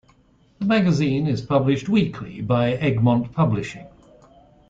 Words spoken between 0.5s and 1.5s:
The magazine is